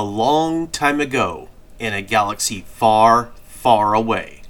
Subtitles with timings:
[0.00, 4.40] A long time ago, in a galaxy far, far away.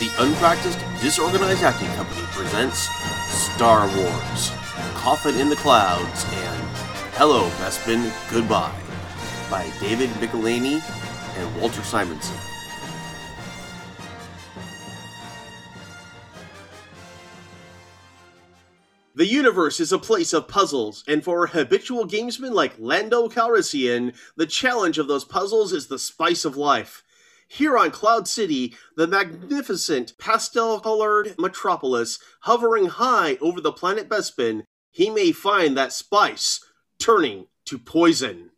[0.00, 2.90] The Unpracticed Disorganized Acting Company presents
[3.30, 4.52] Star Wars,
[4.92, 6.62] Coffin in the Clouds, and
[7.14, 8.78] Hello, Bespin, Goodbye
[9.50, 10.82] by David Michelinie
[11.38, 12.51] and Walter Simonson.
[19.14, 24.14] The universe is a place of puzzles, and for a habitual gamesmen like Lando Calrissian,
[24.36, 27.02] the challenge of those puzzles is the spice of life.
[27.46, 34.62] Here on Cloud City, the magnificent pastel colored metropolis hovering high over the planet Bespin,
[34.90, 36.64] he may find that spice
[36.98, 38.50] turning to poison.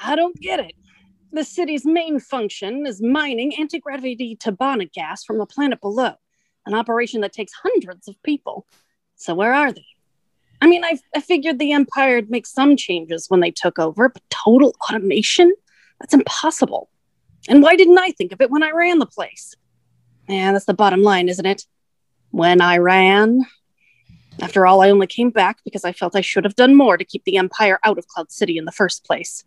[0.00, 0.74] I don't get it.
[1.32, 6.14] The city's main function is mining anti gravity Tibanna gas from the planet below,
[6.66, 8.66] an operation that takes hundreds of people.
[9.16, 9.86] So, where are they?
[10.60, 14.08] I mean, I, I figured the Empire would make some changes when they took over,
[14.08, 15.54] but total automation?
[16.00, 16.88] That's impossible.
[17.48, 19.54] And why didn't I think of it when I ran the place?
[20.28, 21.66] Yeah, that's the bottom line, isn't it?
[22.30, 23.46] When I ran.
[24.40, 27.04] After all, I only came back because I felt I should have done more to
[27.04, 29.44] keep the Empire out of Cloud City in the first place.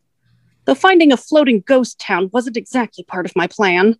[0.66, 3.98] Though finding a floating ghost town wasn't exactly part of my plan.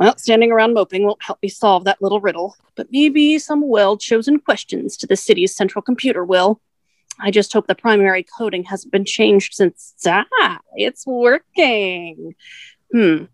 [0.00, 3.98] Well, standing around moping won't help me solve that little riddle, but maybe some well
[3.98, 6.58] chosen questions to the city's central computer will.
[7.20, 9.94] I just hope the primary coding hasn't been changed since.
[10.06, 12.34] Ah, it's working.
[12.90, 13.24] Hmm.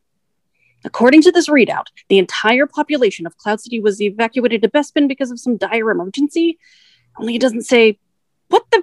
[0.84, 5.30] According to this readout, the entire population of Cloud City was evacuated to Bespin because
[5.30, 6.58] of some dire emergency.
[7.16, 8.00] Only it doesn't say
[8.48, 8.82] what the.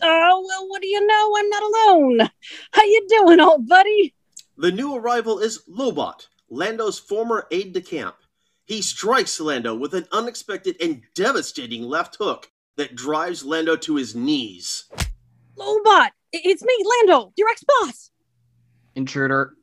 [0.00, 1.34] Oh well, what do you know?
[1.36, 2.30] I'm not alone.
[2.70, 4.14] How you doing, old buddy?
[4.56, 8.16] The new arrival is Lobot, Lando's former aide de camp.
[8.64, 14.14] He strikes Lando with an unexpected and devastating left hook that drives Lando to his
[14.14, 14.84] knees.
[15.56, 18.10] Lobot, it's me, Lando, your ex-boss.
[18.94, 19.54] Intruder,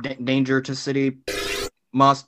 [0.00, 1.18] da- danger to city,
[1.92, 2.26] must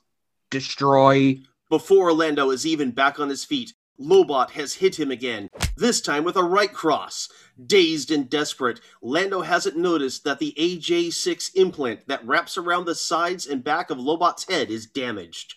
[0.49, 1.39] destroy.
[1.69, 6.23] Before Lando is even back on his feet, Lobot has hit him again, this time
[6.23, 7.29] with a right cross.
[7.65, 13.45] Dazed and desperate, Lando hasn't noticed that the AJ6 implant that wraps around the sides
[13.45, 15.55] and back of Lobot's head is damaged.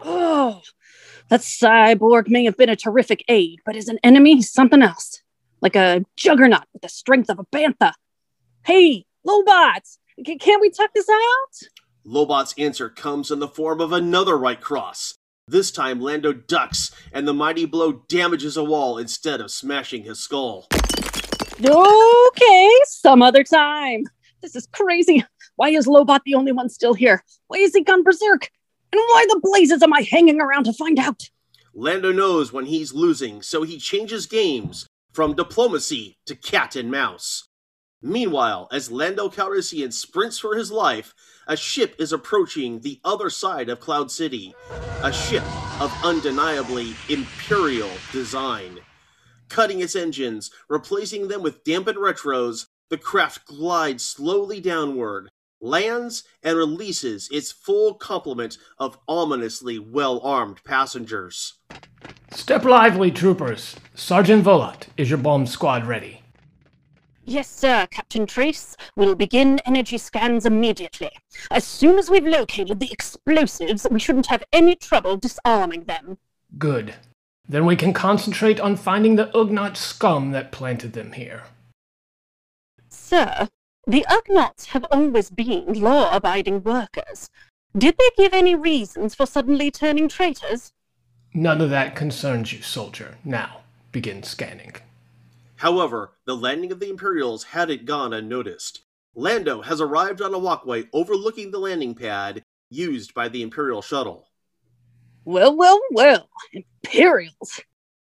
[0.00, 0.60] Oh,
[1.28, 5.22] that cyborg may have been a terrific aid, but as an enemy, he's something else.
[5.60, 7.94] Like a juggernaut with the strength of a bantha.
[8.64, 9.98] Hey, Lobot,
[10.38, 11.68] can't we tuck this out?
[12.06, 15.14] Lobot's answer comes in the form of another right cross.
[15.46, 20.18] This time, Lando ducks, and the mighty blow damages a wall instead of smashing his
[20.18, 20.66] skull.
[21.62, 24.04] Okay, some other time.
[24.40, 25.22] This is crazy.
[25.56, 27.22] Why is Lobot the only one still here?
[27.48, 28.48] Why is he gone berserk?
[28.90, 31.28] And why the blazes am I hanging around to find out?
[31.74, 37.48] Lando knows when he's losing, so he changes games from diplomacy to cat and mouse.
[38.00, 41.14] Meanwhile, as Lando Calrissian sprints for his life,
[41.46, 44.54] a ship is approaching the other side of Cloud City.
[45.02, 45.44] A ship
[45.80, 48.80] of undeniably imperial design.
[49.48, 56.56] Cutting its engines, replacing them with dampened retros, the craft glides slowly downward, lands, and
[56.56, 61.54] releases its full complement of ominously well armed passengers.
[62.32, 63.76] Step lively, troopers.
[63.94, 66.23] Sergeant Volat, is your bomb squad ready?
[67.26, 68.76] Yes, sir, Captain Trace.
[68.96, 71.10] We'll begin energy scans immediately.
[71.50, 76.18] As soon as we've located the explosives, we shouldn't have any trouble disarming them.
[76.58, 76.94] Good.
[77.48, 81.44] Then we can concentrate on finding the Ugnaught scum that planted them here.
[82.88, 83.48] Sir,
[83.86, 87.30] the Ugnaughts have always been law abiding workers.
[87.76, 90.72] Did they give any reasons for suddenly turning traitors?
[91.32, 93.16] None of that concerns you, soldier.
[93.24, 93.62] Now,
[93.92, 94.74] begin scanning.
[95.64, 98.82] However, the landing of the Imperials hadn't gone unnoticed.
[99.14, 104.28] Lando has arrived on a walkway overlooking the landing pad used by the Imperial shuttle.
[105.24, 107.62] Well, well, well, Imperials.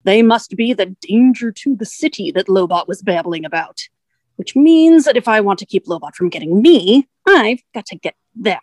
[0.05, 3.79] They must be the danger to the city that Lobot was babbling about.
[4.37, 7.95] Which means that if I want to keep Lobot from getting me, I've got to
[7.95, 8.57] get them.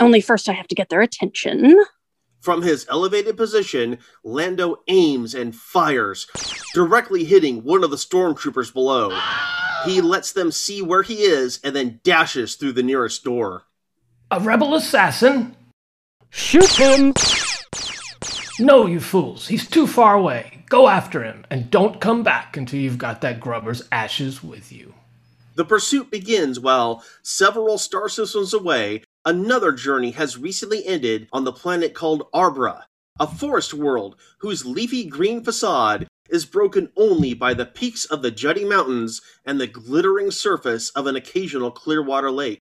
[0.00, 1.78] Only first I have to get their attention.
[2.40, 6.26] From his elevated position, Lando aims and fires,
[6.72, 9.18] directly hitting one of the stormtroopers below.
[9.84, 13.64] He lets them see where he is and then dashes through the nearest door.
[14.30, 15.56] A rebel assassin?
[16.30, 17.14] Shoot him!
[18.60, 19.48] No, you fools.
[19.48, 20.64] He's too far away.
[20.68, 24.94] Go after him, and don't come back until you've got that grubber's ashes with you.
[25.54, 31.52] The pursuit begins while, several star systems away, another journey has recently ended on the
[31.52, 32.84] planet called Arbra.
[33.20, 38.30] a forest world whose leafy green facade is broken only by the peaks of the
[38.30, 42.58] jutting mountains and the glittering surface of an occasional clear water lake.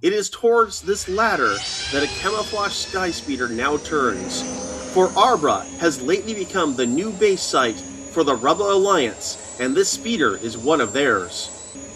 [0.00, 1.54] It is towards this latter
[1.92, 4.40] that a camouflage sky speeder now turns,
[4.94, 9.90] for Arbra has lately become the new base site for the Rebel Alliance, and this
[9.90, 11.50] speeder is one of theirs.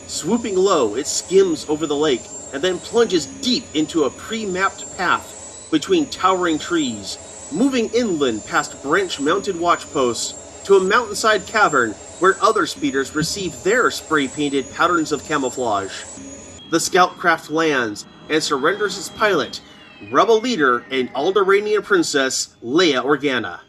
[0.09, 2.23] Swooping low, it skims over the lake
[2.53, 7.19] and then plunges deep into a pre mapped path between towering trees,
[7.53, 13.91] moving inland past branch mounted watchposts to a mountainside cavern where other speeders receive their
[13.91, 16.05] spray painted patterns of camouflage.
[16.71, 19.61] The scout craft lands and surrenders its pilot,
[20.11, 23.61] rebel leader and Alderaanian princess Leia Organa.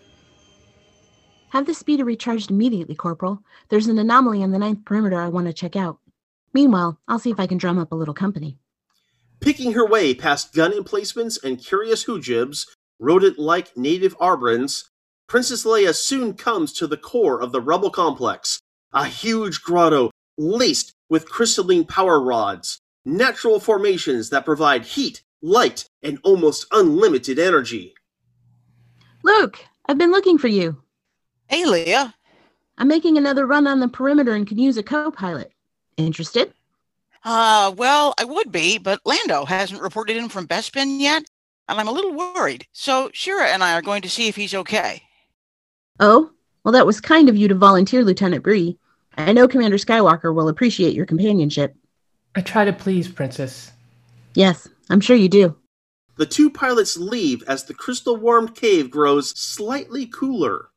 [1.50, 3.42] Have the speeder recharged immediately, Corporal.
[3.70, 5.98] There's an anomaly on the ninth perimeter I want to check out.
[6.54, 8.59] Meanwhile, I'll see if I can drum up a little company.
[9.40, 12.66] Picking her way past gun emplacements and curious hoojibs,
[13.00, 14.86] rodent like native arbrans,
[15.28, 18.60] Princess Leia soon comes to the core of the rebel complex,
[18.92, 26.20] a huge grotto laced with crystalline power rods, natural formations that provide heat, light, and
[26.24, 27.94] almost unlimited energy.
[29.24, 30.82] Luke, I've been looking for you.
[31.48, 32.14] Hey, Leia.
[32.78, 35.52] I'm making another run on the perimeter and can use a co pilot.
[35.98, 36.54] Interested?
[37.24, 41.24] Uh, well, I would be, but Lando hasn't reported in from Bespin yet,
[41.68, 42.66] and I'm a little worried.
[42.72, 45.04] So Shira and I are going to see if he's okay.
[46.00, 46.32] Oh,
[46.64, 48.78] well, that was kind of you to volunteer, Lieutenant Brie.
[49.18, 51.76] I know Commander Skywalker will appreciate your companionship.
[52.36, 53.72] I try to please, Princess.
[54.34, 55.56] Yes, I'm sure you do.
[56.16, 60.70] The two pilots leave as the crystal warmed cave grows slightly cooler.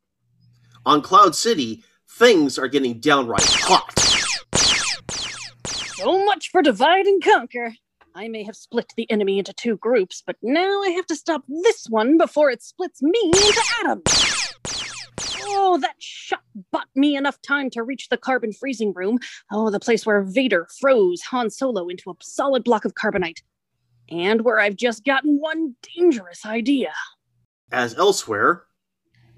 [0.86, 4.11] On Cloud City, things are getting downright hot.
[6.02, 7.74] So much for divide and conquer.
[8.12, 11.44] I may have split the enemy into two groups, but now I have to stop
[11.46, 14.54] this one before it splits me into atoms.
[15.44, 19.20] Oh, that shot bought me enough time to reach the carbon freezing room.
[19.52, 23.42] Oh, the place where Vader froze Han Solo into a solid block of carbonite.
[24.10, 26.92] And where I've just gotten one dangerous idea.
[27.70, 28.64] As elsewhere,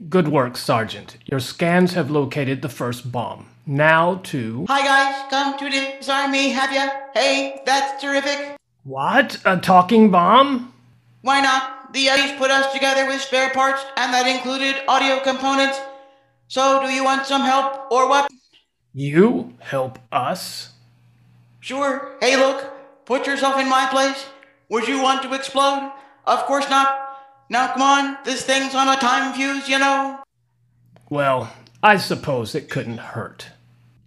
[0.09, 1.19] Good work, Sergeant.
[1.27, 3.54] Your scans have located the first bomb.
[3.67, 4.67] Now to.
[4.69, 6.87] Hi guys, come to disarm me, have ya?
[7.15, 8.59] Hey, that's terrific.
[8.83, 9.39] What?
[9.47, 10.75] A talking bomb?
[11.23, 11.91] Why not?
[11.95, 15.81] The Yetis put us together with spare parts, and that included audio components.
[16.49, 18.31] So, do you want some help, or what?
[18.93, 20.75] You help us?
[21.61, 22.19] Sure.
[22.21, 22.71] Hey, look,
[23.07, 24.27] put yourself in my place.
[24.69, 25.91] Would you want to explode?
[26.27, 26.99] Of course not.
[27.49, 30.23] Now, come on, this thing's on a time fuse, you know.
[31.09, 31.51] Well,
[31.83, 33.49] I suppose it couldn't hurt.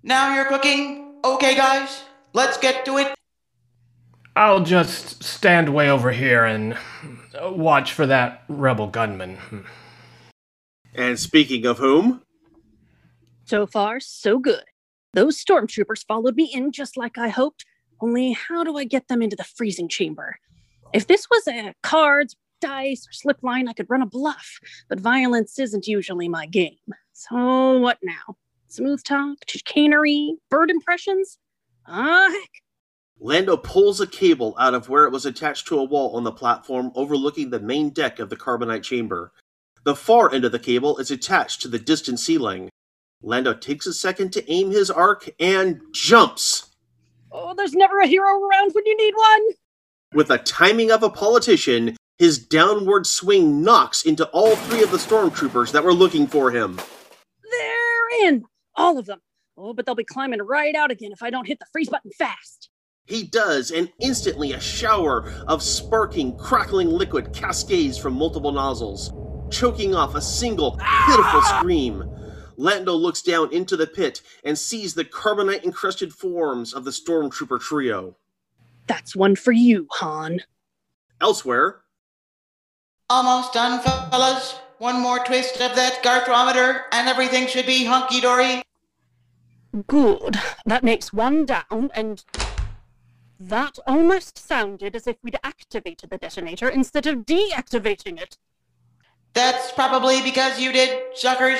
[0.07, 1.15] Now you're cooking.
[1.25, 3.13] Okay, guys, let's get to it.
[4.37, 6.77] I'll just stand way over here and
[7.41, 9.37] watch for that rebel gunman.
[10.95, 12.21] and speaking of whom,
[13.43, 14.63] So far, so good.
[15.13, 17.65] Those stormtroopers followed me in just like I hoped.
[17.99, 20.37] Only, how do I get them into the freezing chamber?
[20.93, 25.01] If this was a cards, dice, or slip line, I could run a bluff, but
[25.01, 26.77] violence isn't usually my game.
[27.11, 28.37] So, what now?
[28.69, 31.37] Smooth talk, chicanery, bird impressions?
[31.87, 32.49] Ah, heck.
[33.19, 36.31] Lando pulls a cable out of where it was attached to a wall on the
[36.31, 39.31] platform overlooking the main deck of the carbonite chamber.
[39.83, 42.69] The far end of the cable is attached to the distant ceiling.
[43.23, 46.75] Lando takes a second to aim his arc and jumps.
[47.31, 49.41] Oh, there's never a hero around when you need one.
[50.13, 54.97] With the timing of a politician, his downward swing knocks into all three of the
[54.97, 56.79] stormtroopers that were looking for him.
[57.49, 58.45] They're in.
[58.77, 59.19] All of them.
[59.57, 62.11] Oh, but they'll be climbing right out again if I don't hit the freeze button
[62.17, 62.69] fast.
[63.05, 69.11] He does, and instantly a shower of sparking, crackling liquid cascades from multiple nozzles,
[69.49, 71.57] choking off a single pitiful ah!
[71.59, 72.03] scream.
[72.57, 77.59] Lando looks down into the pit and sees the carbonite encrusted forms of the stormtrooper
[77.59, 78.15] trio.
[78.87, 80.41] That's one for you, Han.
[81.21, 81.81] Elsewhere,
[83.09, 84.59] Almost done, fellas.
[84.79, 88.61] One more twist of that garthrometer, and everything should be hunky dory.
[89.85, 90.37] Good.
[90.65, 92.23] That makes one down, and
[93.39, 98.37] that almost sounded as if we'd activated the detonator instead of deactivating it.
[99.33, 101.59] That's probably because you did, suckers.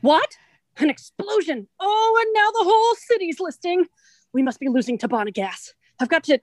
[0.00, 0.36] What?
[0.78, 1.68] An explosion!
[1.78, 3.86] Oh, and now the whole city's listing.
[4.32, 5.74] We must be losing Tibanna gas.
[6.00, 6.38] I've got to.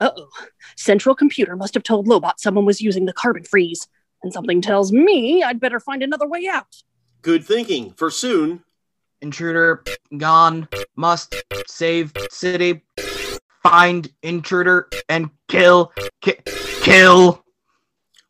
[0.00, 0.28] Uh oh.
[0.76, 3.86] Central Computer must have told Lobot someone was using the carbon freeze.
[4.22, 6.82] And something tells me I'd better find another way out.
[7.22, 8.64] Good thinking, for soon,
[9.22, 9.84] Intruder
[10.18, 10.68] gone.
[10.96, 11.34] Must
[11.68, 12.82] save city.
[13.62, 15.92] Find intruder and kill.
[16.20, 16.38] Ki-
[16.82, 17.44] kill.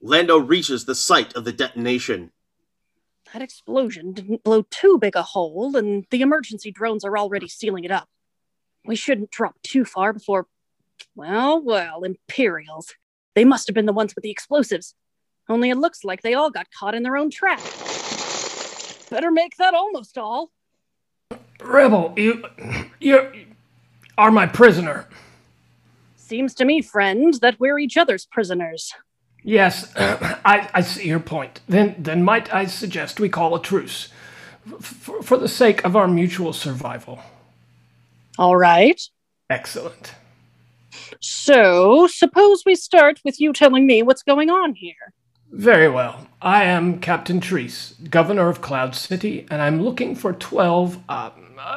[0.03, 2.31] Lando reaches the site of the detonation.
[3.33, 7.85] That explosion didn't blow too big a hole, and the emergency drones are already sealing
[7.85, 8.09] it up.
[8.85, 10.47] We shouldn't drop too far before.
[11.15, 12.95] Well, well, Imperials.
[13.35, 14.95] They must have been the ones with the explosives.
[15.49, 17.61] Only it looks like they all got caught in their own trap.
[19.13, 20.53] Better make that almost all.
[21.63, 22.47] Rebel, you.
[22.99, 23.31] You
[24.17, 25.07] are my prisoner.
[26.17, 28.95] Seems to me, friend, that we're each other's prisoners.
[29.43, 31.61] Yes, I, I see your point.
[31.69, 34.09] Then, then might I suggest we call a truce,
[34.81, 37.19] for, for the sake of our mutual survival.
[38.39, 38.99] All right.
[39.51, 40.15] Excellent.
[41.21, 45.13] So, suppose we start with you telling me what's going on here.
[45.53, 46.29] Very well.
[46.41, 51.31] I am Captain Treese, governor of Cloud City, and I'm looking for 12, uh,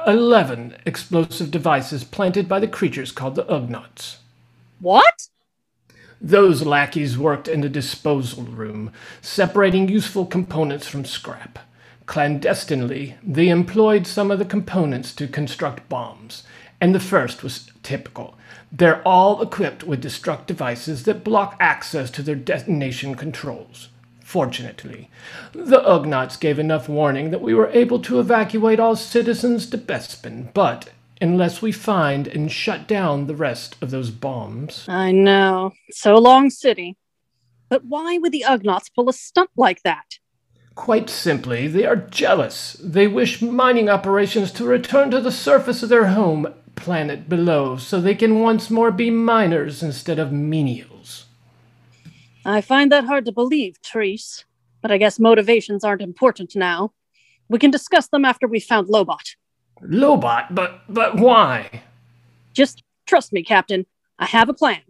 [0.07, 4.15] 11 explosive devices planted by the creatures called the Ugnaughts.
[4.79, 5.27] What?
[6.21, 11.59] Those lackeys worked in the disposal room, separating useful components from scrap.
[12.05, 16.43] Clandestinely, they employed some of the components to construct bombs,
[16.79, 18.37] and the first was typical.
[18.71, 23.89] They're all equipped with destruct devices that block access to their detonation controls.
[24.19, 25.09] Fortunately,
[25.53, 30.51] the Ugnaughts gave enough warning that we were able to evacuate all citizens to Bespin,
[30.53, 30.89] but
[31.21, 34.85] unless we find and shut down the rest of those bombs.
[34.87, 35.73] I know.
[35.91, 36.97] So long, City.
[37.69, 40.19] But why would the Ugnaughts pull a stunt like that?
[40.75, 42.75] Quite simply, they are jealous.
[42.83, 47.99] They wish mining operations to return to the surface of their home planet below so
[47.99, 51.23] they can once more be miners instead of menials.
[52.45, 54.43] I find that hard to believe, Treese.
[54.81, 56.93] But I guess motivations aren't important now.
[57.49, 59.35] We can discuss them after we've found Lobot.
[59.81, 60.47] Lobot?
[60.51, 61.81] But but why?
[62.53, 63.85] Just trust me, Captain.
[64.19, 64.81] I have a plan.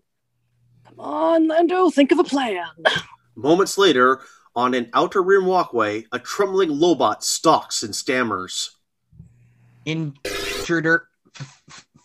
[0.85, 2.67] Come on, Lando, think of a plan.
[3.35, 4.21] Moments later,
[4.55, 8.71] on an outer rim walkway, a trembling Lobot stalks and stammers.
[9.85, 11.14] Intruder, f- f-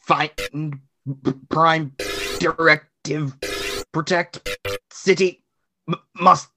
[0.02, 0.80] find
[1.48, 1.92] prime
[2.38, 3.34] directive,
[3.92, 4.48] protect
[4.90, 5.44] city,
[5.88, 6.48] m- must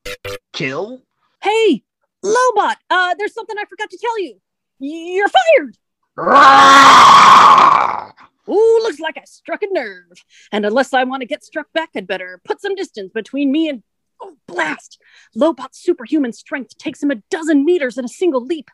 [0.54, 1.02] kill.
[1.42, 1.84] Hey,
[2.24, 4.40] Lobot, uh, there's something I forgot to tell you.
[4.80, 5.78] You're fired!
[8.50, 10.12] Ooh, looks like I struck a nerve.
[10.52, 13.70] And unless I want to get struck back, I'd better put some distance between me
[13.70, 13.84] and.
[14.22, 15.02] Oh, blast!
[15.36, 18.70] Lobot's superhuman strength takes him a dozen meters in a single leap.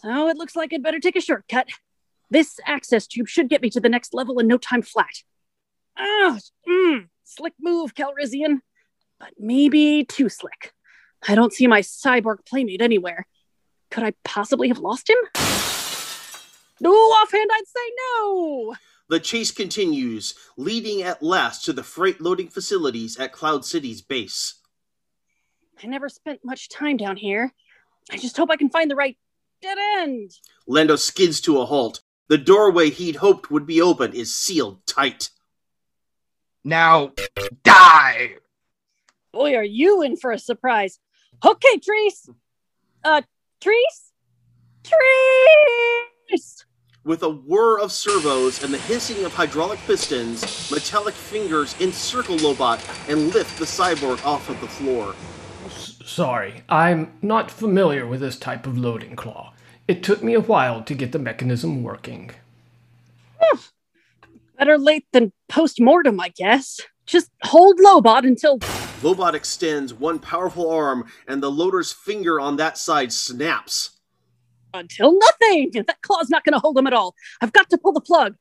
[0.00, 1.68] So it looks like I'd better take a shortcut.
[2.30, 5.22] This access tube should get me to the next level in no time flat.
[5.96, 8.60] Ah, mm, slick move, Calrissian.
[9.18, 10.72] But maybe too slick.
[11.26, 13.26] I don't see my cyborg playmate anywhere.
[13.90, 15.16] Could I possibly have lost him?
[16.80, 18.74] No, offhand, I'd say no.
[19.08, 24.60] The chase continues, leading at last to the freight loading facilities at Cloud City's base.
[25.82, 27.52] I never spent much time down here.
[28.10, 29.16] I just hope I can find the right
[29.62, 30.32] dead end.
[30.66, 32.02] Lando skids to a halt.
[32.28, 35.30] The doorway he'd hoped would be open is sealed tight.
[36.64, 37.12] Now,
[37.62, 38.36] die!
[39.32, 40.98] Boy, are you in for a surprise.
[41.44, 42.28] Okay, Treese.
[43.04, 43.22] Uh,
[43.60, 44.12] Treese?
[44.82, 46.64] Treese!
[47.04, 52.80] With a whir of servos and the hissing of hydraulic pistons, metallic fingers encircle Lobot
[53.08, 55.14] and lift the cyborg off of the floor.
[55.66, 59.52] S- sorry, I'm not familiar with this type of loading claw.
[59.88, 62.32] It took me a while to get the mechanism working.
[64.58, 66.80] Better late than post mortem, I guess.
[67.04, 68.58] Just hold Lobot until.
[69.02, 73.98] Lobot extends one powerful arm, and the loader's finger on that side snaps.
[74.74, 75.72] Until nothing!
[75.86, 77.14] That claw's not going to hold him at all.
[77.40, 78.34] I've got to pull the plug.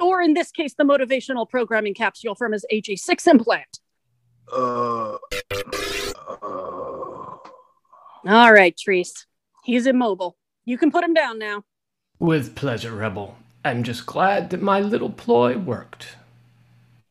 [0.00, 3.80] Or in this case, the motivational programming capsule from his AJ6 implant.
[4.50, 5.16] Uh,
[6.42, 6.46] uh,
[8.26, 9.26] All right, Treese.
[9.68, 10.34] He's immobile.
[10.64, 11.62] You can put him down now.
[12.18, 13.36] With pleasure, Rebel.
[13.62, 16.16] I'm just glad that my little ploy worked.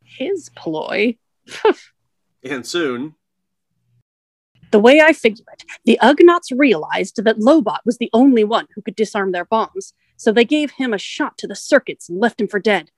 [0.03, 1.17] His ploy.
[2.43, 3.13] And soon,
[4.71, 8.81] The way I figure it, the Ugnaughts realized that Lobot was the only one who
[8.81, 12.39] could disarm their bombs, so they gave him a shot to the circuits and left
[12.41, 12.89] him for dead.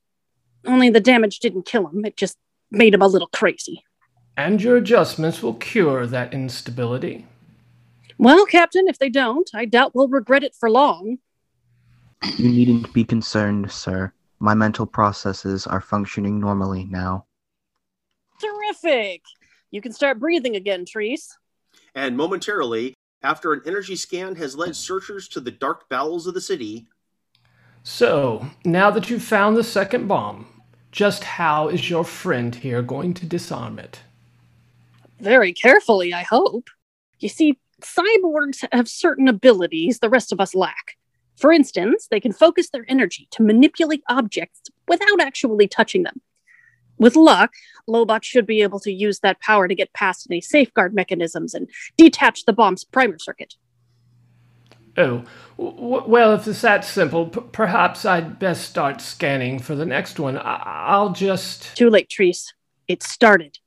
[0.66, 2.38] Only the damage didn't kill him, it just
[2.72, 3.84] made him a little crazy.
[4.38, 7.26] And your adjustments will cure that instability.
[8.20, 11.20] Well, Captain, if they don't, I doubt we'll regret it for long.
[12.36, 14.12] You needn't be concerned, sir.
[14.40, 17.26] My mental processes are functioning normally now.
[18.42, 19.22] Terrific!
[19.72, 21.30] You can start breathing again, Treese.
[21.96, 26.42] and momentarily, after an energy scan has led searchers to the dark bowels of the
[26.42, 26.88] city,
[27.84, 30.46] So, now that you've found the second bomb,
[30.92, 34.02] just how is your friend here going to disarm it?
[35.22, 36.70] Very carefully, I hope.
[37.20, 40.98] You see, cyborgs have certain abilities the rest of us lack.
[41.38, 46.22] For instance, they can focus their energy to manipulate objects without actually touching them.
[46.98, 47.54] With luck,
[47.88, 51.70] Lobot should be able to use that power to get past any safeguard mechanisms and
[51.96, 53.56] detach the bomb's primer circuit.
[54.98, 55.24] Oh,
[55.58, 60.20] w- well, if it's that simple, p- perhaps I'd best start scanning for the next
[60.20, 60.38] one.
[60.38, 61.78] I- I'll just.
[61.78, 62.54] Too late, Treese.
[62.90, 63.60] It started.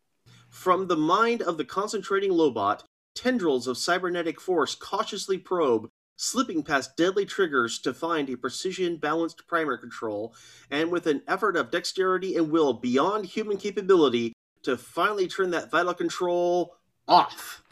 [0.50, 2.82] From the mind of the concentrating Lobot,
[3.14, 9.46] tendrils of cybernetic force cautiously probe, slipping past deadly triggers to find a precision balanced
[9.46, 10.34] primer control,
[10.70, 15.70] and with an effort of dexterity and will beyond human capability, to finally turn that
[15.70, 16.76] vital control
[17.08, 17.62] off.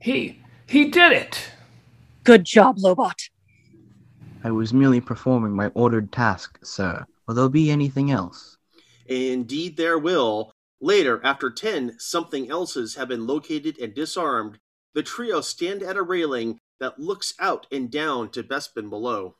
[0.00, 0.40] He.
[0.66, 1.50] he did it!
[2.24, 3.30] Good job, Lobot.
[4.44, 7.04] I was merely performing my ordered task, sir.
[7.26, 8.56] Will there be anything else?
[9.06, 10.52] Indeed, there will.
[10.80, 14.58] Later, after ten something elses have been located and disarmed,
[14.94, 19.36] the trio stand at a railing that looks out and down to Bespin below.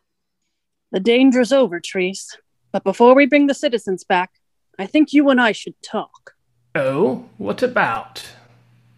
[0.91, 2.37] The danger's over, Treese.
[2.73, 4.31] But before we bring the citizens back,
[4.79, 6.35] I think you and I should talk.
[6.75, 8.25] Oh, what about?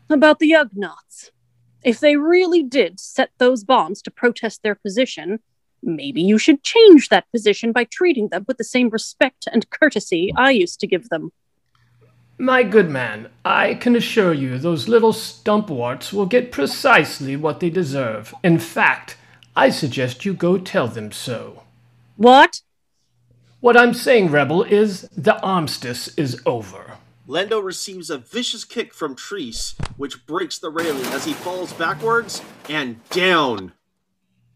[0.09, 1.30] About the Ugnaughts.
[1.83, 5.40] If they really did set those bombs to protest their position,
[5.83, 10.33] maybe you should change that position by treating them with the same respect and courtesy
[10.37, 11.33] I used to give them.
[12.40, 17.68] My good man, I can assure you those little stumpwarts will get precisely what they
[17.68, 18.35] deserve.
[18.42, 19.18] In fact,
[19.54, 21.64] I suggest you go tell them so.
[22.16, 22.62] What?
[23.61, 26.92] What I'm saying, Rebel, is the armistice is over.
[27.26, 32.40] Lando receives a vicious kick from Treese, which breaks the railing as he falls backwards
[32.70, 33.74] and down.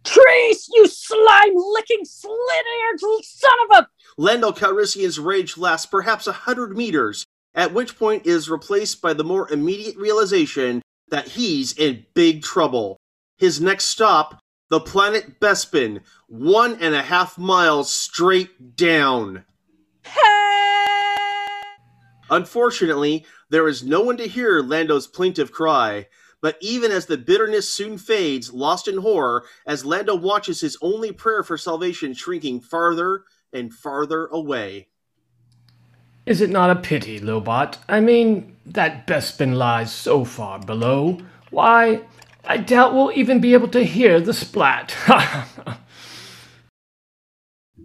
[0.04, 3.88] Treese, you slime licking slit eared son of a.
[4.16, 7.23] Lando Calrissian's rage lasts perhaps a hundred meters,
[7.54, 12.96] at which point is replaced by the more immediate realization that he's in big trouble.
[13.38, 14.40] His next stop,
[14.70, 19.44] the planet Bespin, one and a half miles straight down.
[22.30, 26.08] Unfortunately, there is no one to hear Lando's plaintive cry,
[26.40, 31.12] but even as the bitterness soon fades, lost in horror, as Lando watches his only
[31.12, 34.88] prayer for salvation shrinking farther and farther away.
[36.26, 37.76] Is it not a pity, Lobot?
[37.86, 41.18] I mean, that Bespin lies so far below.
[41.50, 42.00] Why,
[42.46, 44.96] I doubt we'll even be able to hear the splat.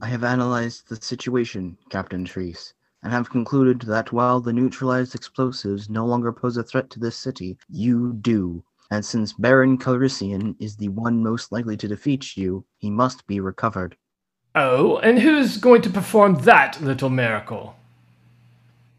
[0.02, 2.71] I have analyzed the situation, Captain Treese,
[3.04, 7.17] and have concluded that while the neutralized explosives no longer pose a threat to this
[7.17, 8.63] city, you do.
[8.89, 13.41] And since Baron Calrissian is the one most likely to defeat you, he must be
[13.41, 13.97] recovered.
[14.56, 17.75] oh, and who's going to perform that little miracle?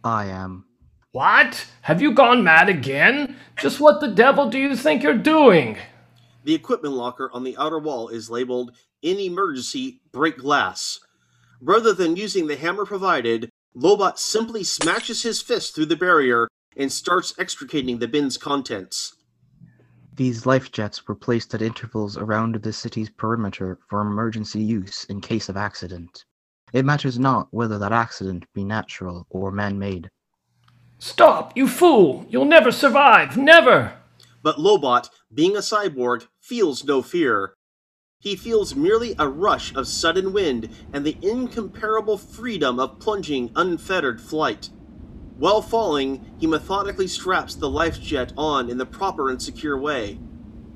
[0.04, 0.64] I am.
[1.12, 1.66] What?
[1.82, 3.36] Have you gone mad again?
[3.58, 5.76] Just what the devil do you think you're doing?
[6.44, 11.00] The equipment locker on the outer wall is labeled In Emergency Break Glass.
[11.60, 16.90] Rather than using the hammer provided, Lobot simply smashes his fist through the barrier and
[16.90, 19.16] starts extricating the bin's contents.
[20.14, 25.20] These life jets were placed at intervals around the city's perimeter for emergency use in
[25.20, 26.24] case of accident.
[26.72, 30.11] It matters not whether that accident be natural or man made.
[30.98, 32.26] Stop, you fool!
[32.28, 33.37] You'll never survive!
[33.37, 33.94] Never!
[34.42, 37.54] But Lobot, being a cyborg, feels no fear.
[38.20, 44.20] He feels merely a rush of sudden wind and the incomparable freedom of plunging, unfettered
[44.20, 44.68] flight.
[45.38, 50.20] While falling, he methodically straps the life jet on in the proper and secure way.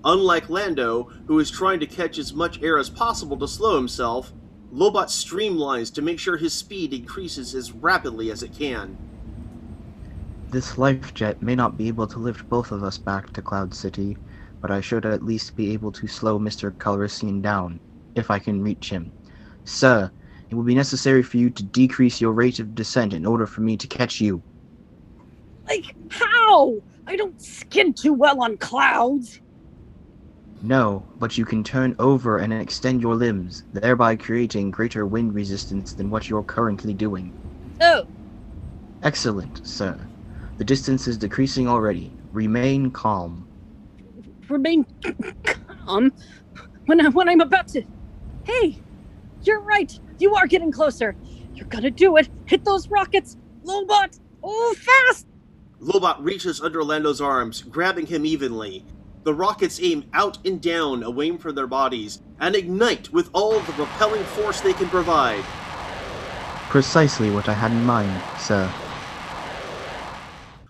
[0.05, 4.33] Unlike Lando, who is trying to catch as much air as possible to slow himself,
[4.75, 8.97] Lobot streamlines to make sure his speed increases as rapidly as it can.
[10.51, 13.73] This life jet may not be able to lift both of us back to Cloud
[13.73, 14.17] City,
[14.61, 16.73] but I should at least be able to slow Mr.
[16.73, 17.79] Calrissian down,
[18.17, 19.13] if I can reach him.
[19.65, 20.11] Sir,
[20.51, 23.61] it will be necessary for you to decrease your rate of descent in order for
[23.61, 24.43] me to catch you.
[25.69, 26.75] Like, how?
[27.07, 29.41] I don't skid too well on clouds.
[30.65, 35.93] No, but you can turn over and extend your limbs, thereby creating greater wind resistance
[35.93, 37.35] than what you're currently doing.
[37.83, 38.07] Oh,
[39.03, 40.01] Excellent, sir.
[40.57, 42.11] The distance is decreasing already.
[42.33, 43.47] Remain calm.
[44.49, 44.87] remain
[45.85, 46.11] calm
[46.87, 47.83] when, I, when I'm about to.
[48.45, 48.79] Hey,
[49.43, 49.93] you're right.
[50.19, 51.15] You are getting closer.
[51.55, 52.31] You're gonna do it.
[52.47, 53.37] Hit those rockets.
[53.65, 55.27] Lobot, oh, fast!
[55.83, 58.87] Lobot reaches under Lando's arms, grabbing him evenly.
[59.25, 63.73] The rockets aim out and down away from their bodies and ignite with all the
[63.73, 65.43] repelling force they can provide.
[66.69, 68.69] Precisely what I had in mind, sir.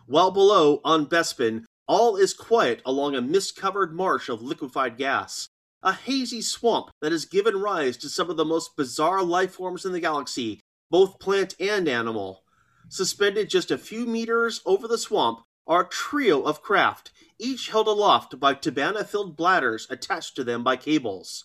[0.07, 5.49] While below, on Bespin, All is quiet along a mist covered marsh of liquefied gas,
[5.83, 9.85] a hazy swamp that has given rise to some of the most bizarre life forms
[9.85, 12.43] in the galaxy, both plant and animal.
[12.88, 17.88] Suspended just a few meters over the swamp are a trio of craft, each held
[17.88, 21.44] aloft by tibanna filled bladders attached to them by cables.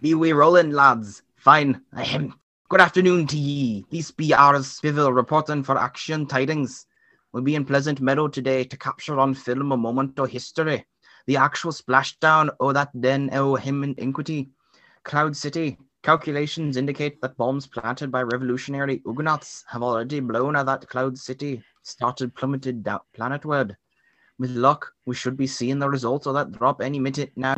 [0.00, 1.22] Be we rolling, lads.
[1.36, 1.80] Fine.
[1.96, 2.34] Ahem.
[2.68, 3.84] Good afternoon to ye.
[3.90, 6.86] These be our Spivil reporting for action tidings.
[7.32, 10.84] We'll be in Pleasant Meadow today to capture on film a moment of history.
[11.26, 14.50] The actual splashdown o' that den o' him in Inquity.
[15.04, 15.78] Cloud City.
[16.02, 21.62] Calculations indicate that bombs planted by revolutionary Ugnaughts have already blown at that Cloud City,
[21.82, 23.76] started plummeted down planetward.
[24.36, 27.54] With luck, we should be seeing the results of that drop any minute now.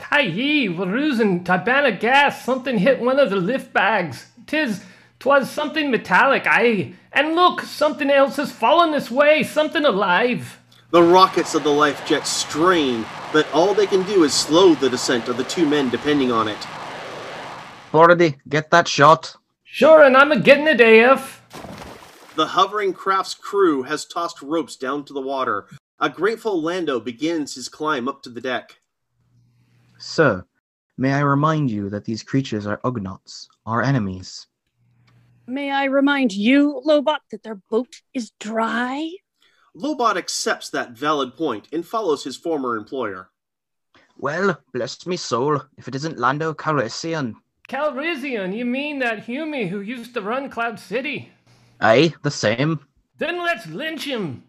[0.00, 2.44] Hi-yi, we're losing Tibanna gas.
[2.44, 4.26] Something hit one of the lift bags.
[4.46, 4.82] Tis,
[5.20, 6.94] twas something metallic, aye.
[7.12, 9.44] And look, something else has fallen this way.
[9.44, 10.58] Something alive.
[10.90, 14.90] The rockets of the life jet strain, but all they can do is slow the
[14.90, 16.58] descent of the two men depending on it.
[17.92, 19.36] Fordy, get that shot.
[19.62, 21.37] Sure, and I'm a getting it, AF.
[22.38, 25.66] The hovering craft's crew has tossed ropes down to the water.
[25.98, 28.78] A grateful Lando begins his climb up to the deck.
[29.98, 30.44] Sir,
[30.96, 34.46] may I remind you that these creatures are Ugnaughts, our enemies.
[35.48, 39.10] May I remind you, Lobot, that their boat is dry?
[39.76, 43.30] Lobot accepts that valid point and follows his former employer.
[44.16, 47.34] Well, bless me soul, if it isn't Lando Calrissian.
[47.68, 51.32] Calrissian, you mean that Hume who used to run Cloud City?
[51.80, 52.80] Aye, the same.
[53.18, 54.42] Then let's lynch him.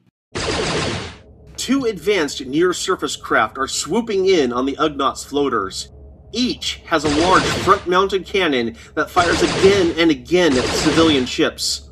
[1.58, 5.92] Two advanced near surface craft are swooping in on the Ugnaughts floaters.
[6.32, 11.89] Each has a large front mounted cannon that fires again and again at civilian ships.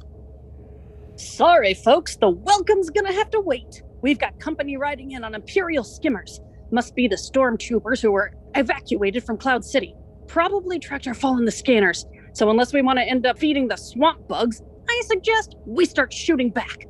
[1.15, 3.83] Sorry, folks, the welcome's gonna have to wait.
[4.01, 6.39] We've got company riding in on Imperial skimmers.
[6.71, 9.95] Must be the stormtroopers who were evacuated from Cloud City.
[10.27, 12.05] Probably tracked our fall in the scanners.
[12.33, 16.13] So unless we want to end up feeding the swamp bugs, I suggest we start
[16.13, 16.87] shooting back.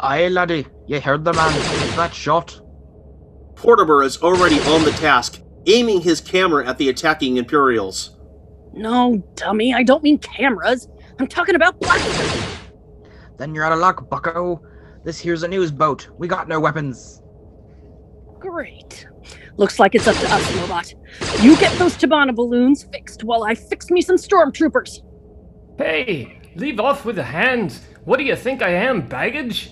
[0.00, 1.52] Aye, laddie, you heard the man.
[1.96, 2.60] That shot.
[3.54, 8.16] Portimer is already on the task, aiming his camera at the attacking Imperials.
[8.72, 10.88] No, dummy, I don't mean cameras.
[11.18, 12.58] I'm talking about blasters.
[13.38, 14.62] Then you're out of luck, bucko.
[15.04, 16.08] This here's a news boat.
[16.18, 17.20] We got no weapons.
[18.38, 19.08] Great.
[19.56, 21.42] Looks like it's up to us, Lobot.
[21.42, 25.00] You get those Tibanna balloons fixed while I fix me some stormtroopers.
[25.76, 27.80] Hey, leave off with the hands.
[28.04, 29.70] What do you think I am, baggage?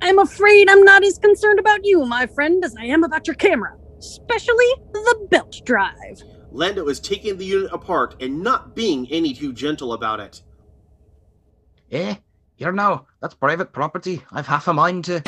[0.00, 3.36] I'm afraid I'm not as concerned about you, my friend, as I am about your
[3.36, 6.22] camera, especially the belt drive.
[6.50, 10.42] Lando is taking the unit apart and not being any too gentle about it.
[11.90, 12.16] Eh?
[12.56, 14.22] Here now, that's private property.
[14.32, 15.22] I've half a mind to.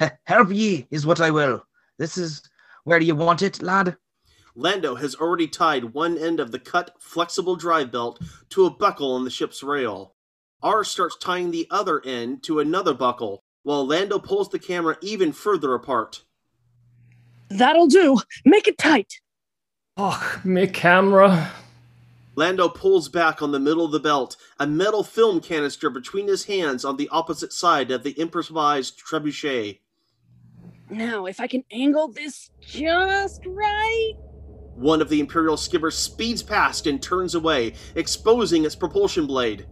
[0.24, 1.64] Help ye is what I will.
[1.98, 2.42] This is
[2.84, 3.96] where do you want it, lad?
[4.56, 9.12] Lando has already tied one end of the cut, flexible drive belt to a buckle
[9.12, 10.14] on the ship's rail.
[10.62, 15.32] R starts tying the other end to another buckle, while Lando pulls the camera even
[15.32, 16.22] further apart.
[17.50, 18.18] That'll do.
[18.46, 19.20] Make it tight.
[19.98, 21.52] Och, me camera.
[22.34, 26.44] Lando pulls back on the middle of the belt, a metal film canister between his
[26.44, 29.80] hands on the opposite side of the improvised trebuchet.
[30.90, 34.14] Now, if I can angle this just right.
[34.76, 39.66] One of the Imperial skimmers speeds past and turns away, exposing its propulsion blade.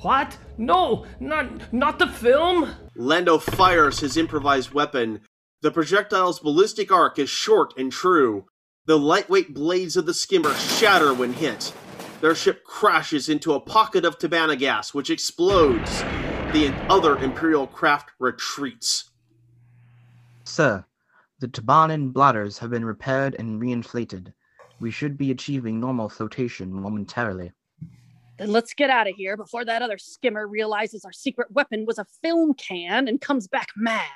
[0.00, 0.36] What?
[0.58, 2.74] No, not not the film.
[2.96, 5.20] Lando fires his improvised weapon.
[5.60, 8.46] The projectile's ballistic arc is short and true.
[8.86, 11.72] The lightweight blades of the skimmer shatter when hit.
[12.20, 16.00] Their ship crashes into a pocket of Tibanna gas, which explodes.
[16.52, 19.10] The other Imperial craft retreats.
[20.44, 20.84] Sir,
[21.42, 24.32] the Tabanan bladders have been repaired and reinflated.
[24.78, 27.50] We should be achieving normal flotation momentarily.
[28.38, 31.98] Then let's get out of here before that other skimmer realizes our secret weapon was
[31.98, 34.06] a film can and comes back mad.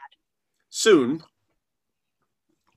[0.71, 1.25] Soon,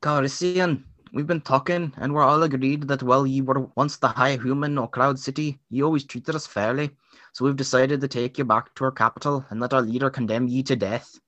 [0.01, 0.83] Calrissian,
[1.13, 4.79] we've been talking, and we're all agreed that while ye were once the High Human
[4.79, 6.89] or Cloud City, ye always treated us fairly.
[7.33, 10.47] So we've decided to take you back to our capital and let our leader condemn
[10.47, 11.19] ye to death.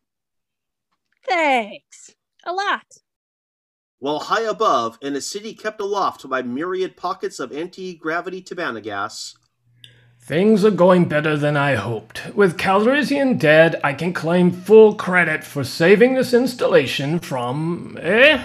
[1.28, 2.16] Thanks.
[2.46, 2.86] A lot.
[4.02, 9.36] While high above in a city kept aloft by myriad pockets of anti-gravity Tibanna gas,
[10.20, 12.34] Things are going better than I hoped.
[12.34, 17.96] With Calrissian dead, I can claim full credit for saving this installation from.
[18.02, 18.44] eh?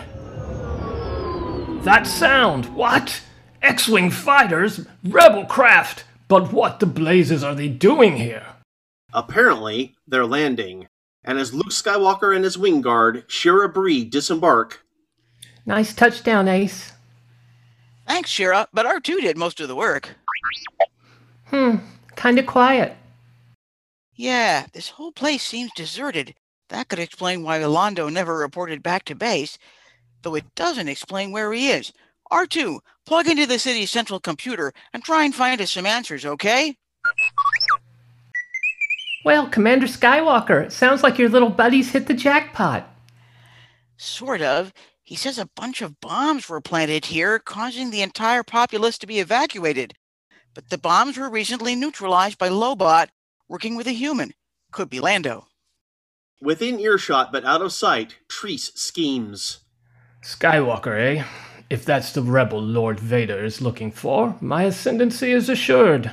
[1.84, 2.74] That sound!
[2.74, 3.22] What?
[3.62, 4.86] X Wing fighters?
[5.04, 6.04] Rebel craft!
[6.28, 8.44] But what the blazes are they doing here?
[9.14, 10.86] apparently they're landing.
[11.24, 14.86] And as Luke Skywalker and his wing guard, Shira Brie, disembark,
[15.66, 16.92] Nice touchdown, Ace.
[18.07, 20.14] Thanks, Shira, but R2 did most of the work.
[21.46, 21.76] Hmm,
[22.14, 22.96] kinda quiet.
[24.14, 26.35] Yeah, this whole place seems deserted.
[26.68, 29.59] That could explain why Alondo never reported back to base,
[30.22, 31.92] though it doesn't explain where he is.
[32.31, 36.76] R2, plug into the city's central computer and try and find us some answers, okay?
[39.24, 42.88] Well, Commander Skywalker, it sounds like your little buddies hit the jackpot.
[43.96, 44.72] Sort of.
[45.06, 49.20] He says a bunch of bombs were planted here, causing the entire populace to be
[49.20, 49.94] evacuated.
[50.52, 53.06] But the bombs were recently neutralized by Lobot,
[53.48, 54.32] working with a human.
[54.72, 55.46] Could be Lando.
[56.40, 59.60] within earshot but out of sight, Treese schemes.
[60.24, 61.24] Skywalker, eh?
[61.70, 66.12] If that's the rebel Lord Vader is looking for, my ascendancy is assured.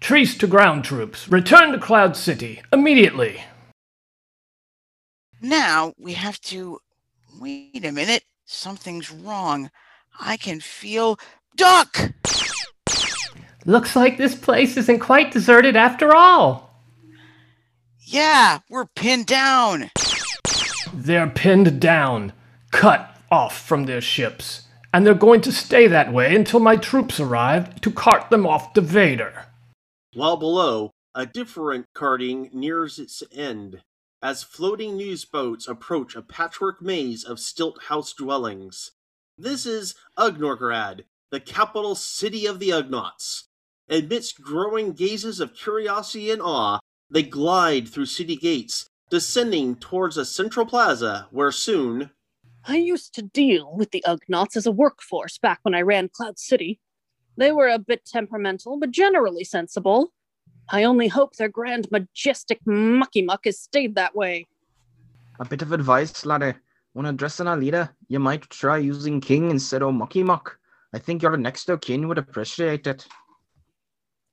[0.00, 1.28] Treese to ground troops.
[1.28, 3.42] Return to Cloud City immediately.
[5.40, 6.78] Now we have to.
[7.38, 8.24] Wait a minute.
[8.46, 9.70] Something's wrong.
[10.18, 11.18] I can feel.
[11.56, 12.12] Duck!
[13.64, 16.82] Looks like this place isn't quite deserted after all.
[18.00, 19.90] Yeah, we're pinned down.
[20.92, 22.32] They're pinned down,
[22.72, 27.20] cut off from their ships, and they're going to stay that way until my troops
[27.20, 29.46] arrive to cart them off to Vader.
[30.14, 33.82] While below, a different carting nears its end
[34.22, 38.92] as floating news boats approach a patchwork maze of stilt house dwellings.
[39.36, 43.44] This is Ugnorgrad, the capital city of the Ugnaughts.
[43.88, 50.24] Amidst growing gazes of curiosity and awe, they glide through city gates, descending towards a
[50.24, 52.10] central plaza where soon
[52.66, 56.38] I used to deal with the Ugnaughts as a workforce back when I ran Cloud
[56.38, 56.80] City.
[57.36, 60.12] They were a bit temperamental, but generally sensible.
[60.70, 64.46] I only hope their grand, majestic mucky muck has stayed that way.
[65.40, 66.46] A bit of advice, laddie.
[66.46, 66.52] Eh?
[66.92, 70.58] When addressing a leader, you might try using king instead of mucky muck.
[70.92, 73.06] I think your next of kin would appreciate it.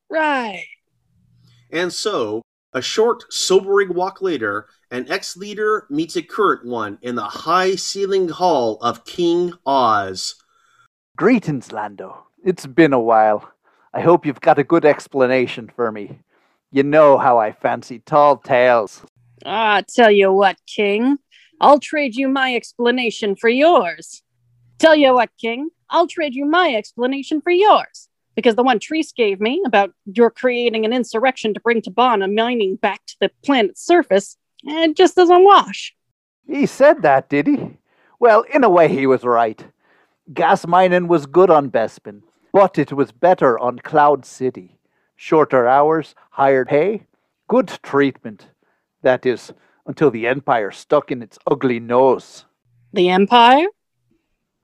[0.09, 0.65] Right.
[1.71, 2.41] And so,
[2.73, 7.75] a short, sobering walk later, an ex leader meets a current one in the high
[7.75, 10.35] ceilinged hall of King Oz.
[11.17, 12.25] Greetings, Lando.
[12.43, 13.51] It's been a while.
[13.93, 16.19] I hope you've got a good explanation for me.
[16.75, 19.05] You know how I fancy tall tales.
[19.45, 21.19] Ah, tell you what, King.
[21.61, 24.21] I'll trade you my explanation for yours.
[24.77, 25.69] Tell you what, King.
[25.89, 28.09] I'll trade you my explanation for yours.
[28.35, 32.75] Because the one Treese gave me about your creating an insurrection to bring Tibanna mining
[32.75, 34.35] back to the planet's surface,
[34.65, 35.95] it just doesn't wash.
[36.45, 37.77] He said that, did he?
[38.19, 39.63] Well, in a way, he was right.
[40.33, 44.74] Gas mining was good on Bespin, but it was better on Cloud City.
[45.15, 47.05] Shorter hours, higher pay,
[47.47, 48.47] good treatment.
[49.01, 49.53] That is,
[49.85, 52.45] until the Empire stuck in its ugly nose.
[52.93, 53.67] The Empire?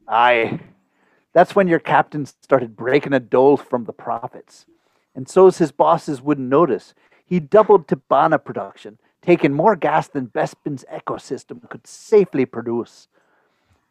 [0.08, 0.60] Aye.
[1.34, 4.66] That's when your captain started breaking a dole from the profits.
[5.16, 6.94] And so's his bosses wouldn't notice.
[7.26, 13.08] He doubled Tibanna production, taking more gas than Bespin's ecosystem could safely produce.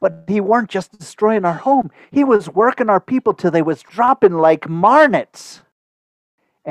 [0.00, 3.82] But he weren't just destroying our home, he was working our people till they was
[3.82, 5.62] dropping like marnets.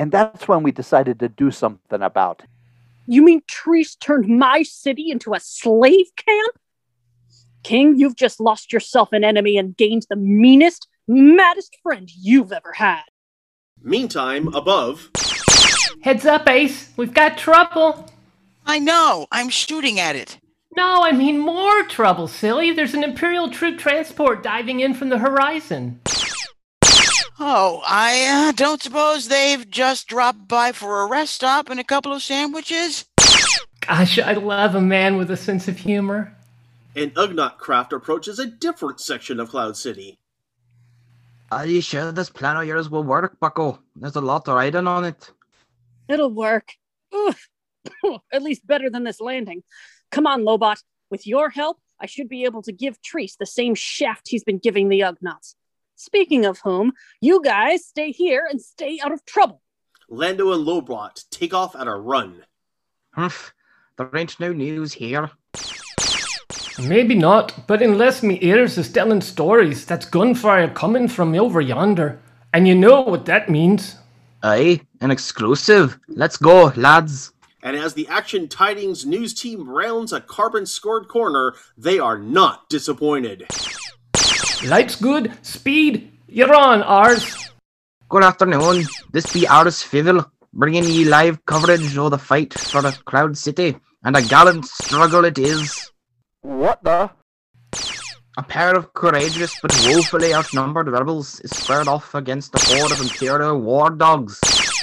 [0.00, 2.48] And that's when we decided to do something about it.
[3.06, 6.58] You mean Treese turned my city into a slave camp?
[7.64, 12.72] King, you've just lost yourself an enemy and gained the meanest, maddest friend you've ever
[12.72, 13.02] had.
[13.82, 15.10] Meantime, above,
[16.00, 16.88] Heads up, Ace.
[16.96, 18.10] We've got trouble.
[18.64, 19.26] I know.
[19.30, 20.38] I'm shooting at it.
[20.74, 22.72] No, I mean more trouble, silly.
[22.72, 26.00] There's an Imperial troop transport diving in from the horizon.
[27.42, 31.84] Oh, I uh, don't suppose they've just dropped by for a rest stop and a
[31.84, 33.06] couple of sandwiches?
[33.80, 36.36] Gosh, I love a man with a sense of humor.
[36.94, 40.18] an Ugnaught craft approaches a different section of Cloud City.
[41.50, 43.78] Are you sure this plan of yours will work, Bucko?
[43.96, 45.30] There's a lot riding on it.
[46.08, 46.74] It'll work.
[47.14, 47.48] Oof.
[48.32, 49.62] At least better than this landing.
[50.10, 50.82] Come on, Lobot.
[51.08, 54.58] With your help, I should be able to give Treese the same shaft he's been
[54.58, 55.54] giving the Ugnaughts.
[56.00, 59.60] Speaking of whom, you guys stay here and stay out of trouble.
[60.08, 62.42] Lando and Lobot take off at a run.
[63.10, 63.52] Humph,
[63.98, 65.30] there ain't no news here.
[66.82, 72.18] Maybe not, but unless me ears is telling stories, that's gunfire coming from over yonder.
[72.54, 73.96] And you know what that means.
[74.42, 75.98] Aye, an exclusive.
[76.08, 77.34] Let's go, lads.
[77.62, 82.70] And as the Action Tidings news team rounds a carbon scored corner, they are not
[82.70, 83.46] disappointed.
[84.66, 87.50] Lights good, speed, you're on, ours.
[88.10, 88.84] Good afternoon.
[89.10, 93.76] This be Ars Fivel, bringing ye live coverage of the fight for the Cloud City.
[94.04, 95.90] and a gallant struggle it is.
[96.42, 97.10] What the?
[98.38, 103.00] A pair of courageous but woefully outnumbered rebels is squared off against a horde of
[103.00, 104.40] Imperial war dogs.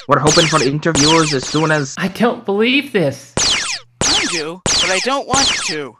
[0.07, 1.95] We're hoping for interviewers as soon as.
[1.97, 3.33] I don't believe this.
[4.03, 5.97] I do, but I don't want to.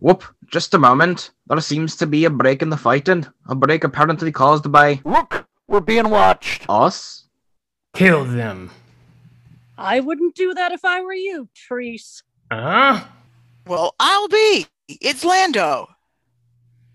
[0.00, 1.30] Whoop, just a moment.
[1.46, 3.26] There seems to be a break in the fighting.
[3.48, 5.00] A break apparently caused by.
[5.04, 6.66] Look, we're being watched.
[6.68, 7.24] Us?
[7.94, 8.70] Kill them.
[9.76, 12.22] I wouldn't do that if I were you, Treese.
[12.50, 13.04] Huh?
[13.66, 14.66] Well, I'll be.
[14.88, 15.88] It's Lando.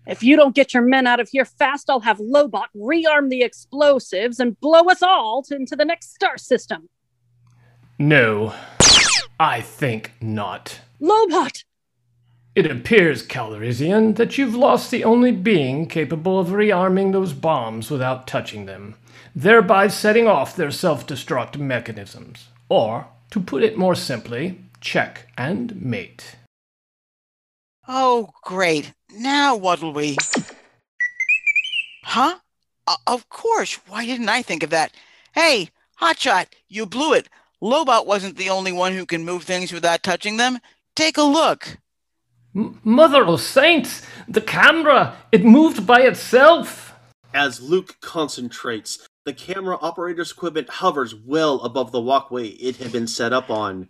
[0.06, 3.42] If you don't get your men out of here fast, I'll have Lobot rearm the
[3.42, 6.88] explosives and blow us all into the next star system.
[7.98, 8.54] No.
[9.38, 10.80] I think not.
[11.00, 11.64] Lobot!
[12.54, 18.26] It appears, Calrissian, that you've lost the only being capable of rearming those bombs without
[18.26, 18.96] touching them,
[19.36, 22.48] thereby setting off their self destruct mechanisms.
[22.68, 26.36] Or, to put it more simply, check and mate.
[27.86, 28.92] Oh, great.
[29.12, 30.16] Now what'll we.
[32.02, 32.38] Huh?
[33.06, 33.74] Of course.
[33.86, 34.92] Why didn't I think of that?
[35.34, 37.28] Hey, Hotshot, you blew it.
[37.62, 40.58] Lobot wasn't the only one who can move things without touching them.
[40.96, 41.78] Take a look.
[42.54, 44.02] M- Mother of Saints!
[44.26, 45.16] The camera!
[45.30, 46.94] It moved by itself!
[47.32, 53.06] As Luke concentrates, the camera operator's equipment hovers well above the walkway it had been
[53.06, 53.88] set up on.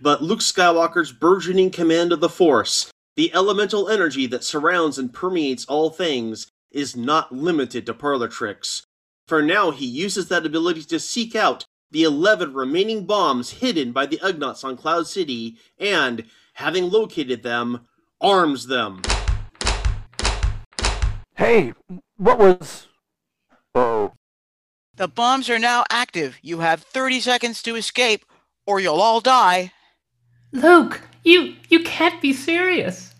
[0.00, 5.64] But Luke Skywalker's burgeoning command of the Force, the elemental energy that surrounds and permeates
[5.64, 8.84] all things, is not limited to parlor tricks.
[9.26, 14.06] For now, he uses that ability to seek out the 11 remaining bombs hidden by
[14.06, 17.86] the Ugnaughts on Cloud City and, having located them,
[18.20, 19.02] arms them.
[21.34, 21.74] Hey,
[22.16, 22.88] what was.
[23.74, 24.12] Oh.
[24.96, 26.38] The bombs are now active.
[26.42, 28.24] You have 30 seconds to escape,
[28.66, 29.72] or you'll all die.
[30.52, 33.14] Luke, you you can't be serious.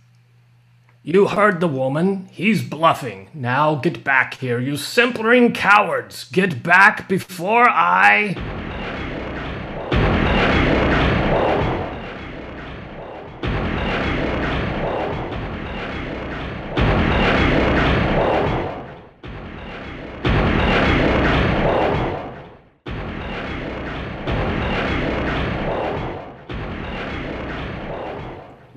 [1.03, 2.29] You heard the woman.
[2.33, 3.29] He's bluffing.
[3.35, 6.25] Now get back here, you simpering cowards.
[6.25, 8.66] Get back before I.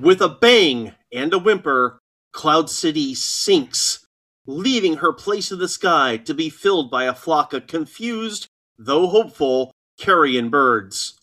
[0.10, 2.00] With a bang and a whimper,
[2.32, 4.08] Cloud City sinks,
[4.48, 8.48] leaving her place in the sky to be filled by a flock of confused,
[8.80, 11.19] though hopeful, carrion birds.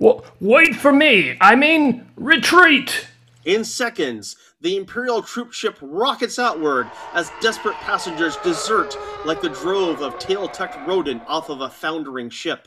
[0.00, 1.36] W- wait for me!
[1.40, 3.06] I mean, retreat!
[3.44, 10.02] In seconds, the Imperial troop ship rockets outward as desperate passengers desert like the drove
[10.02, 12.66] of tail tucked rodent off of a foundering ship.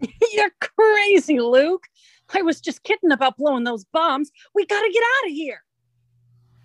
[0.32, 1.84] You're crazy, Luke.
[2.34, 4.30] I was just kidding about blowing those bombs.
[4.54, 5.62] We gotta get out of here.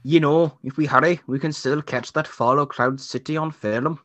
[0.04, 3.99] You know, if we hurry, we can still catch that follow Cloud City on film.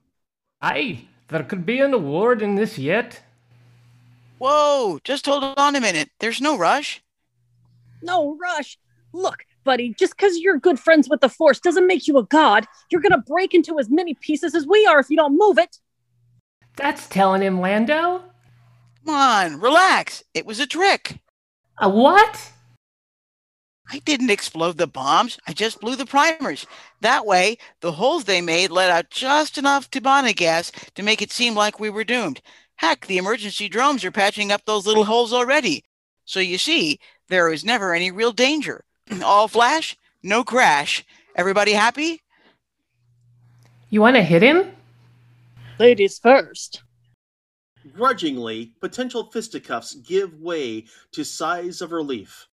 [0.62, 3.20] Aye, there could be an award in this yet.
[4.38, 6.10] Whoa, just hold on a minute.
[6.20, 7.02] There's no rush.
[8.02, 8.78] No rush.
[9.12, 12.66] Look, buddy, just because you're good friends with the Force doesn't make you a god.
[12.90, 15.78] You're gonna break into as many pieces as we are if you don't move it.
[16.76, 18.22] That's telling him, Lando.
[19.04, 20.22] Come on, relax.
[20.34, 21.18] It was a trick.
[21.80, 22.52] A what?
[23.90, 25.38] I didn't explode the bombs.
[25.46, 26.66] I just blew the primers.
[27.00, 31.32] That way, the holes they made let out just enough Tibanna gas to make it
[31.32, 32.42] seem like we were doomed.
[32.76, 35.84] Heck, the emergency drones are patching up those little holes already.
[36.24, 38.84] So you see, there was never any real danger.
[39.24, 41.04] All flash, no crash.
[41.34, 42.22] Everybody happy?
[43.88, 44.72] You want to hit him?
[45.78, 46.82] Ladies first.
[47.98, 52.46] Grudgingly, potential fisticuffs give way to sighs of relief.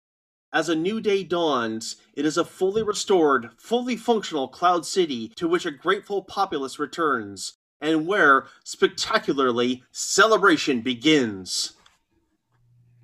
[0.52, 5.48] As a new day dawns, it is a fully restored, fully functional Cloud City to
[5.48, 11.72] which a grateful populace returns, and where, spectacularly, celebration begins.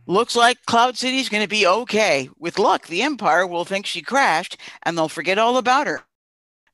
[0.06, 2.30] Looks like Cloud City's going to be okay.
[2.38, 6.04] With luck, the Empire will think she crashed and they'll forget all about her.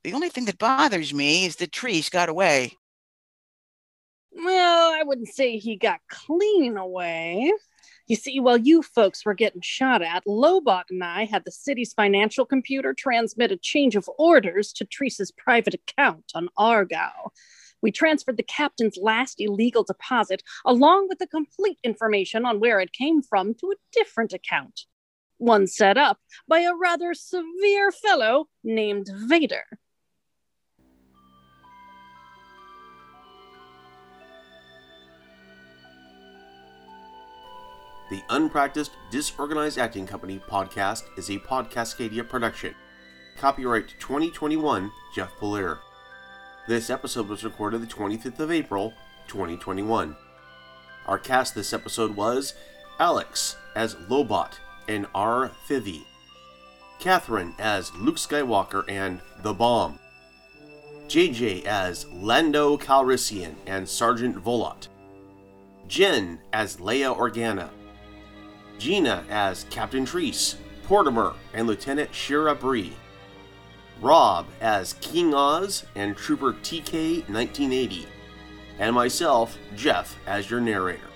[0.03, 2.77] The only thing that bothers me is that Treese got away.
[4.35, 7.53] Well, I wouldn't say he got clean away.
[8.07, 11.93] You see, while you folks were getting shot at, Lobot and I had the city's
[11.93, 17.33] financial computer transmit a change of orders to Treese's private account on Argyle.
[17.81, 22.93] We transferred the captain's last illegal deposit, along with the complete information on where it
[22.93, 24.83] came from, to a different account.
[25.39, 26.19] One set up
[26.49, 29.65] by a rather severe fellow named Vader.
[38.15, 42.73] The Unpracticed Disorganized Acting Company podcast is a PodCascadia production.
[43.37, 45.79] Copyright 2021 Jeff Polier.
[46.69, 48.93] This episode was recorded the 25th of April,
[49.27, 50.15] 2021.
[51.09, 52.55] Our cast this episode was
[53.01, 55.51] Alex as Lobot and R.
[55.69, 56.05] Thivy,
[57.01, 59.99] Catherine as Luke Skywalker and The Bomb,
[61.09, 64.87] JJ as Lando Calrissian and Sergeant Volot,
[65.89, 67.71] Jen as Leia Organa,
[68.85, 70.57] Gina as Captain Treese,
[70.87, 72.93] Portimer and Lieutenant Shira Brie,
[74.03, 78.07] Rob as King Oz and Trooper TK 1980,
[78.79, 81.09] and myself, Jeff, as your narrator.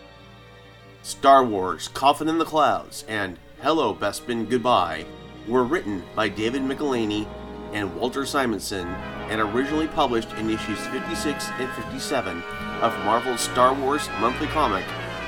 [1.03, 5.05] Star Wars Coffin in the Clouds and Hello Bespin Goodbye
[5.47, 7.29] were written by David Michelinie
[7.75, 8.89] and Walter Simonson
[9.29, 12.43] and originally published in issues 56 and 57
[12.81, 14.87] of Marvel's Star Wars Monthly Comic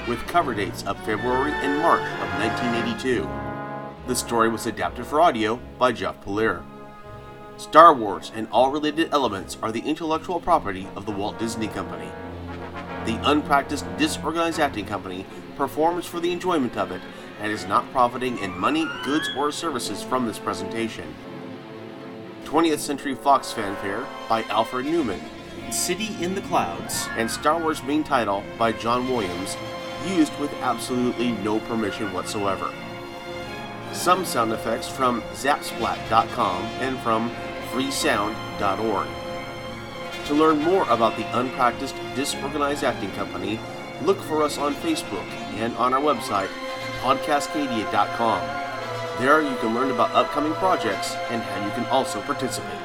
[0.09, 3.29] with cover dates of February and March of 1982.
[4.07, 6.65] The story was adapted for audio by Jeff Polier.
[7.57, 12.11] Star Wars and all related elements are the intellectual property of the Walt Disney Company.
[13.05, 15.27] The unpracticed, disorganized acting company
[15.57, 17.03] performs for the enjoyment of it
[17.41, 21.15] and is not profiting in money, goods, or services from this presentation.
[22.45, 25.21] 20th Century Fox fanfare by Alfred Newman,
[25.71, 29.57] City in the Clouds, and Star Wars main title by John Williams,
[30.07, 32.73] used with absolutely no permission whatsoever.
[33.93, 37.31] Some sound effects from Zapsplat.com and from
[37.73, 39.09] freesound.org.
[40.27, 43.59] To learn more about the Unpracticed Disorganized Acting Company,
[44.03, 46.49] look for us on Facebook and on our website,
[47.01, 48.41] podcascadia.com.
[49.21, 52.79] There you can learn about upcoming projects and how you can also participate.